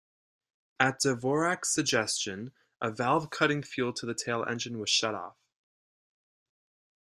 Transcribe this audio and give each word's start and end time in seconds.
At 0.79 1.01
Dvorak's 1.01 1.71
suggestion, 1.71 2.53
a 2.81 2.89
valve 2.89 3.29
cutting 3.29 3.61
fuel 3.61 3.93
to 3.93 4.07
the 4.07 4.15
tail 4.15 4.43
engine 4.49 4.79
was 4.79 4.89
shut 4.89 5.13
off. 5.13 5.37